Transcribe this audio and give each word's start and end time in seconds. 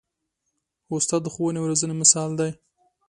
استاد 0.95 1.21
د 1.23 1.27
ښوونې 1.33 1.57
او 1.59 1.69
روزنې 1.71 1.95
مثال 2.01 2.29
دی. 2.39 2.49